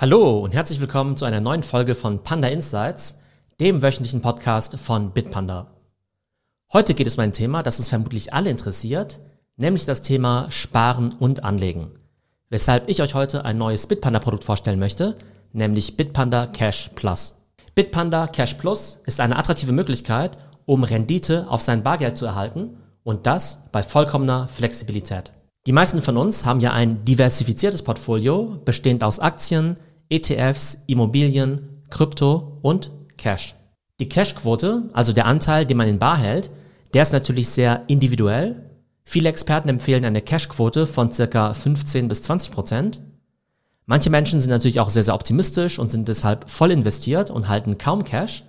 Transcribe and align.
Hallo 0.00 0.38
und 0.38 0.54
herzlich 0.54 0.80
willkommen 0.80 1.16
zu 1.16 1.24
einer 1.24 1.40
neuen 1.40 1.64
Folge 1.64 1.96
von 1.96 2.22
Panda 2.22 2.46
Insights, 2.46 3.18
dem 3.58 3.82
wöchentlichen 3.82 4.20
Podcast 4.20 4.78
von 4.78 5.10
Bitpanda. 5.10 5.74
Heute 6.72 6.94
geht 6.94 7.08
es 7.08 7.16
um 7.16 7.24
ein 7.24 7.32
Thema, 7.32 7.64
das 7.64 7.80
uns 7.80 7.88
vermutlich 7.88 8.32
alle 8.32 8.48
interessiert, 8.48 9.18
nämlich 9.56 9.86
das 9.86 10.00
Thema 10.00 10.52
Sparen 10.52 11.16
und 11.18 11.42
Anlegen. 11.42 11.90
Weshalb 12.48 12.88
ich 12.88 13.02
euch 13.02 13.14
heute 13.14 13.44
ein 13.44 13.58
neues 13.58 13.88
Bitpanda-Produkt 13.88 14.44
vorstellen 14.44 14.78
möchte, 14.78 15.16
nämlich 15.52 15.96
Bitpanda 15.96 16.46
Cash 16.46 16.92
Plus. 16.94 17.34
Bitpanda 17.74 18.28
Cash 18.28 18.54
Plus 18.54 19.00
ist 19.04 19.18
eine 19.18 19.34
attraktive 19.34 19.72
Möglichkeit, 19.72 20.38
um 20.64 20.84
Rendite 20.84 21.50
auf 21.50 21.60
sein 21.60 21.82
Bargeld 21.82 22.16
zu 22.16 22.24
erhalten 22.24 22.76
und 23.02 23.26
das 23.26 23.58
bei 23.72 23.82
vollkommener 23.82 24.46
Flexibilität. 24.46 25.32
Die 25.66 25.72
meisten 25.72 26.02
von 26.02 26.16
uns 26.16 26.46
haben 26.46 26.60
ja 26.60 26.72
ein 26.72 27.04
diversifiziertes 27.04 27.82
Portfolio, 27.82 28.60
bestehend 28.64 29.02
aus 29.02 29.18
Aktien, 29.18 29.76
ETFs, 30.10 30.82
Immobilien, 30.86 31.82
Krypto 31.90 32.58
und 32.62 32.90
Cash. 33.16 33.54
Die 34.00 34.08
Cash-Quote, 34.08 34.88
also 34.92 35.12
der 35.12 35.26
Anteil, 35.26 35.66
den 35.66 35.76
man 35.76 35.88
in 35.88 35.98
Bar 35.98 36.18
hält, 36.18 36.50
der 36.94 37.02
ist 37.02 37.12
natürlich 37.12 37.48
sehr 37.48 37.82
individuell. 37.88 38.70
Viele 39.04 39.28
Experten 39.28 39.68
empfehlen 39.68 40.04
eine 40.04 40.22
Cash-Quote 40.22 40.86
von 40.86 41.10
circa 41.12 41.52
15 41.52 42.08
bis 42.08 42.22
20 42.22 42.52
Prozent. 42.52 43.00
Manche 43.86 44.10
Menschen 44.10 44.38
sind 44.38 44.50
natürlich 44.50 44.80
auch 44.80 44.90
sehr, 44.90 45.02
sehr 45.02 45.14
optimistisch 45.14 45.78
und 45.78 45.90
sind 45.90 46.08
deshalb 46.08 46.48
voll 46.48 46.70
investiert 46.70 47.30
und 47.30 47.48
halten 47.48 47.78
kaum 47.78 48.04
Cash. 48.04 48.44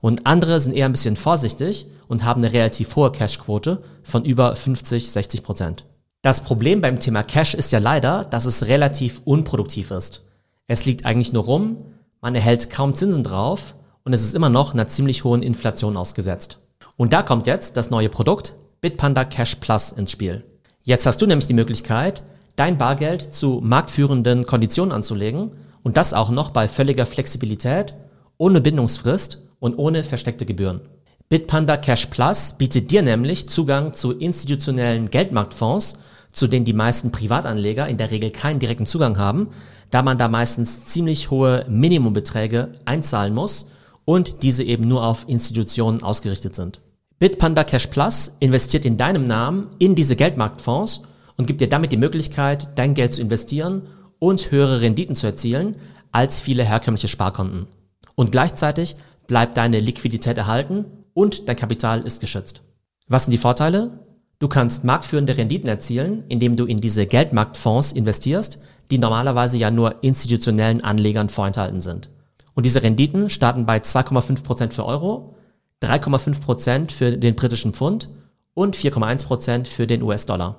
Und 0.00 0.26
andere 0.26 0.60
sind 0.60 0.74
eher 0.74 0.86
ein 0.86 0.92
bisschen 0.92 1.16
vorsichtig 1.16 1.86
und 2.08 2.24
haben 2.24 2.42
eine 2.42 2.52
relativ 2.52 2.94
hohe 2.96 3.10
Cash-Quote 3.12 3.82
von 4.02 4.24
über 4.24 4.54
50, 4.54 5.10
60 5.10 5.42
Prozent. 5.42 5.84
Das 6.22 6.42
Problem 6.42 6.80
beim 6.80 7.00
Thema 7.00 7.22
Cash 7.22 7.54
ist 7.54 7.72
ja 7.72 7.78
leider, 7.78 8.24
dass 8.24 8.46
es 8.46 8.66
relativ 8.66 9.20
unproduktiv 9.24 9.90
ist. 9.90 10.23
Es 10.66 10.86
liegt 10.86 11.04
eigentlich 11.04 11.32
nur 11.32 11.44
rum, 11.44 11.76
man 12.22 12.34
erhält 12.34 12.70
kaum 12.70 12.94
Zinsen 12.94 13.22
drauf 13.22 13.74
und 14.02 14.14
es 14.14 14.22
ist 14.22 14.34
immer 14.34 14.48
noch 14.48 14.72
einer 14.72 14.86
ziemlich 14.86 15.24
hohen 15.24 15.42
Inflation 15.42 15.96
ausgesetzt. 15.96 16.58
Und 16.96 17.12
da 17.12 17.22
kommt 17.22 17.46
jetzt 17.46 17.76
das 17.76 17.90
neue 17.90 18.08
Produkt 18.08 18.54
Bitpanda 18.80 19.24
Cash 19.24 19.56
Plus 19.56 19.92
ins 19.92 20.12
Spiel. 20.12 20.42
Jetzt 20.82 21.04
hast 21.04 21.20
du 21.20 21.26
nämlich 21.26 21.46
die 21.46 21.54
Möglichkeit, 21.54 22.22
dein 22.56 22.78
Bargeld 22.78 23.34
zu 23.34 23.60
marktführenden 23.62 24.46
Konditionen 24.46 24.92
anzulegen 24.92 25.50
und 25.82 25.98
das 25.98 26.14
auch 26.14 26.30
noch 26.30 26.50
bei 26.50 26.66
völliger 26.66 27.04
Flexibilität, 27.04 27.94
ohne 28.38 28.62
Bindungsfrist 28.62 29.42
und 29.58 29.76
ohne 29.76 30.02
versteckte 30.02 30.46
Gebühren. 30.46 30.80
Bitpanda 31.28 31.76
Cash 31.76 32.06
Plus 32.06 32.54
bietet 32.56 32.90
dir 32.90 33.02
nämlich 33.02 33.50
Zugang 33.50 33.92
zu 33.92 34.12
institutionellen 34.12 35.10
Geldmarktfonds, 35.10 35.98
zu 36.34 36.48
denen 36.48 36.66
die 36.66 36.72
meisten 36.74 37.12
Privatanleger 37.12 37.88
in 37.88 37.96
der 37.96 38.10
Regel 38.10 38.30
keinen 38.30 38.58
direkten 38.58 38.86
Zugang 38.86 39.16
haben, 39.16 39.48
da 39.90 40.02
man 40.02 40.18
da 40.18 40.28
meistens 40.28 40.86
ziemlich 40.86 41.30
hohe 41.30 41.64
Minimumbeträge 41.68 42.72
einzahlen 42.84 43.32
muss 43.32 43.68
und 44.04 44.42
diese 44.42 44.64
eben 44.64 44.86
nur 44.86 45.04
auf 45.04 45.24
Institutionen 45.28 46.02
ausgerichtet 46.02 46.56
sind. 46.56 46.80
Bitpanda 47.20 47.62
Cash 47.62 47.86
Plus 47.86 48.36
investiert 48.40 48.84
in 48.84 48.96
deinem 48.96 49.24
Namen 49.24 49.68
in 49.78 49.94
diese 49.94 50.16
Geldmarktfonds 50.16 51.02
und 51.36 51.46
gibt 51.46 51.60
dir 51.60 51.68
damit 51.68 51.92
die 51.92 51.96
Möglichkeit, 51.96 52.76
dein 52.76 52.94
Geld 52.94 53.14
zu 53.14 53.22
investieren 53.22 53.82
und 54.18 54.50
höhere 54.50 54.80
Renditen 54.80 55.14
zu 55.14 55.26
erzielen 55.28 55.76
als 56.10 56.40
viele 56.40 56.64
herkömmliche 56.64 57.08
Sparkonten. 57.08 57.68
Und 58.16 58.32
gleichzeitig 58.32 58.96
bleibt 59.26 59.56
deine 59.56 59.78
Liquidität 59.78 60.36
erhalten 60.36 60.84
und 61.12 61.48
dein 61.48 61.56
Kapital 61.56 62.02
ist 62.02 62.20
geschützt. 62.20 62.62
Was 63.06 63.24
sind 63.24 63.30
die 63.30 63.38
Vorteile? 63.38 64.03
Du 64.44 64.48
kannst 64.48 64.84
marktführende 64.84 65.38
Renditen 65.38 65.70
erzielen, 65.70 66.22
indem 66.28 66.54
du 66.54 66.66
in 66.66 66.82
diese 66.82 67.06
Geldmarktfonds 67.06 67.92
investierst, 67.92 68.58
die 68.90 68.98
normalerweise 68.98 69.56
ja 69.56 69.70
nur 69.70 70.04
institutionellen 70.04 70.84
Anlegern 70.84 71.30
vorenthalten 71.30 71.80
sind. 71.80 72.10
Und 72.52 72.66
diese 72.66 72.82
Renditen 72.82 73.30
starten 73.30 73.64
bei 73.64 73.78
2,5% 73.78 74.74
für 74.74 74.84
Euro, 74.84 75.34
3,5% 75.82 76.92
für 76.92 77.16
den 77.16 77.36
britischen 77.36 77.72
Pfund 77.72 78.10
und 78.52 78.76
4,1% 78.76 79.66
für 79.66 79.86
den 79.86 80.02
US-Dollar. 80.02 80.56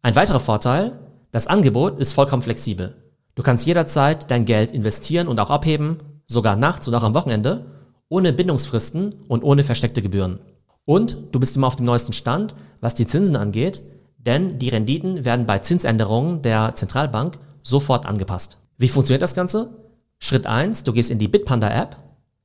Ein 0.00 0.16
weiterer 0.16 0.40
Vorteil, 0.40 0.98
das 1.30 1.46
Angebot 1.46 2.00
ist 2.00 2.14
vollkommen 2.14 2.40
flexibel. 2.40 2.96
Du 3.34 3.42
kannst 3.42 3.66
jederzeit 3.66 4.30
dein 4.30 4.46
Geld 4.46 4.70
investieren 4.70 5.28
und 5.28 5.38
auch 5.40 5.50
abheben, 5.50 5.98
sogar 6.26 6.56
nachts 6.56 6.88
und 6.88 6.94
auch 6.94 7.02
am 7.02 7.12
Wochenende, 7.12 7.66
ohne 8.08 8.32
Bindungsfristen 8.32 9.14
und 9.28 9.44
ohne 9.44 9.62
versteckte 9.62 10.00
Gebühren. 10.00 10.38
Und 10.86 11.18
du 11.32 11.38
bist 11.38 11.56
immer 11.56 11.66
auf 11.66 11.76
dem 11.76 11.84
neuesten 11.84 12.14
Stand, 12.14 12.54
was 12.80 12.94
die 12.94 13.06
Zinsen 13.06 13.36
angeht, 13.36 13.82
denn 14.16 14.58
die 14.58 14.70
Renditen 14.70 15.24
werden 15.24 15.44
bei 15.44 15.58
Zinsänderungen 15.58 16.40
der 16.40 16.74
Zentralbank 16.74 17.38
sofort 17.62 18.06
angepasst. 18.06 18.56
Wie 18.78 18.88
funktioniert 18.88 19.22
das 19.22 19.34
Ganze? 19.34 19.70
Schritt 20.18 20.46
eins: 20.46 20.84
du 20.84 20.92
gehst 20.92 21.10
in 21.10 21.18
die 21.18 21.28
Bitpanda 21.28 21.68
App. 21.68 21.96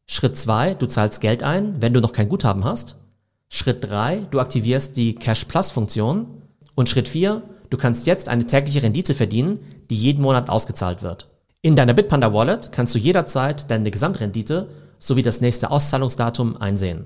Schritt 0.06 0.36
zwei: 0.36 0.74
du 0.74 0.88
zahlst 0.88 1.22
Geld 1.22 1.44
ein, 1.44 1.82
wenn 1.82 1.94
du 1.94 2.02
noch 2.02 2.12
kein 2.12 2.30
Guthaben 2.30 2.66
hast. 2.66 2.98
Schritt 3.48 3.88
drei: 3.88 4.28
du 4.32 4.40
aktivierst 4.40 4.98
die 4.98 5.16
Cash 5.16 5.46
Plus 5.46 5.72
Funktion. 5.72 6.42
Und 6.76 6.90
Schritt 6.90 7.08
vier: 7.08 7.44
du 7.70 7.78
kannst 7.78 8.08
jetzt 8.08 8.28
eine 8.28 8.46
tägliche 8.46 8.84
Rendite 8.84 9.14
verdienen, 9.14 9.60
die 9.90 9.96
jeden 9.96 10.22
Monat 10.22 10.50
ausgezahlt 10.50 11.02
wird. 11.02 11.30
In 11.62 11.76
deiner 11.76 11.94
Bitpanda 11.94 12.34
Wallet 12.34 12.72
kannst 12.72 12.96
du 12.96 13.00
jederzeit 13.00 13.70
deine 13.70 13.92
Gesamtrendite 13.92 14.68
sowie 14.98 15.22
das 15.22 15.42
nächste 15.42 15.70
Auszahlungsdatum 15.70 16.58
einsehen. 16.58 17.06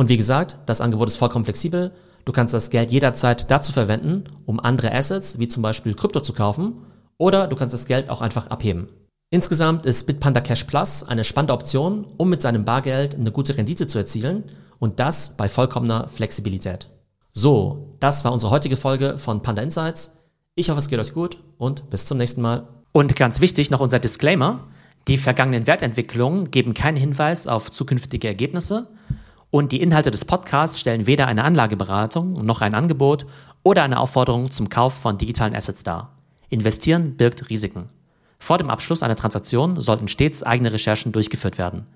Und 0.00 0.08
wie 0.08 0.16
gesagt, 0.16 0.56
das 0.64 0.80
Angebot 0.80 1.08
ist 1.08 1.18
vollkommen 1.18 1.44
flexibel. 1.44 1.92
Du 2.24 2.32
kannst 2.32 2.54
das 2.54 2.70
Geld 2.70 2.90
jederzeit 2.90 3.50
dazu 3.50 3.70
verwenden, 3.70 4.24
um 4.46 4.58
andere 4.58 4.94
Assets, 4.94 5.38
wie 5.38 5.46
zum 5.46 5.62
Beispiel 5.62 5.92
Krypto 5.92 6.20
zu 6.20 6.32
kaufen, 6.32 6.86
oder 7.18 7.46
du 7.46 7.54
kannst 7.54 7.74
das 7.74 7.84
Geld 7.84 8.08
auch 8.08 8.22
einfach 8.22 8.46
abheben. 8.46 8.88
Insgesamt 9.28 9.84
ist 9.84 10.06
Bitpanda 10.06 10.40
Cash 10.40 10.64
Plus 10.64 11.04
eine 11.04 11.22
spannende 11.22 11.52
Option, 11.52 12.06
um 12.16 12.30
mit 12.30 12.40
seinem 12.40 12.64
Bargeld 12.64 13.14
eine 13.14 13.30
gute 13.30 13.58
Rendite 13.58 13.86
zu 13.88 13.98
erzielen 13.98 14.44
und 14.78 15.00
das 15.00 15.36
bei 15.36 15.50
vollkommener 15.50 16.08
Flexibilität. 16.08 16.88
So, 17.34 17.94
das 18.00 18.24
war 18.24 18.32
unsere 18.32 18.52
heutige 18.52 18.78
Folge 18.78 19.18
von 19.18 19.42
Panda 19.42 19.60
Insights. 19.60 20.14
Ich 20.54 20.70
hoffe, 20.70 20.78
es 20.78 20.88
geht 20.88 20.98
euch 20.98 21.12
gut 21.12 21.36
und 21.58 21.90
bis 21.90 22.06
zum 22.06 22.16
nächsten 22.16 22.40
Mal. 22.40 22.68
Und 22.92 23.16
ganz 23.16 23.42
wichtig 23.42 23.70
noch 23.70 23.80
unser 23.80 23.98
Disclaimer. 23.98 24.66
Die 25.08 25.18
vergangenen 25.18 25.66
Wertentwicklungen 25.66 26.50
geben 26.50 26.72
keinen 26.72 26.96
Hinweis 26.96 27.46
auf 27.46 27.70
zukünftige 27.70 28.28
Ergebnisse 28.28 28.88
und 29.50 29.72
die 29.72 29.80
Inhalte 29.80 30.10
des 30.10 30.24
Podcasts 30.24 30.78
stellen 30.78 31.06
weder 31.06 31.26
eine 31.26 31.44
Anlageberatung 31.44 32.32
noch 32.34 32.60
ein 32.60 32.74
Angebot 32.74 33.26
oder 33.62 33.82
eine 33.82 34.00
Aufforderung 34.00 34.50
zum 34.50 34.68
Kauf 34.68 34.94
von 34.94 35.18
digitalen 35.18 35.54
Assets 35.54 35.82
dar. 35.82 36.16
Investieren 36.48 37.16
birgt 37.16 37.50
Risiken. 37.50 37.88
Vor 38.38 38.58
dem 38.58 38.70
Abschluss 38.70 39.02
einer 39.02 39.16
Transaktion 39.16 39.80
sollten 39.80 40.08
stets 40.08 40.42
eigene 40.42 40.72
Recherchen 40.72 41.12
durchgeführt 41.12 41.58
werden. 41.58 41.86